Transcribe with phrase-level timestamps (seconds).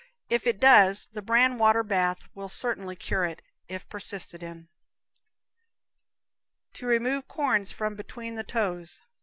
[0.31, 4.67] If it does, the bran water bath will certainly cure it, if persisted in.
[6.73, 9.03] To Remove Corns from Between the Toes.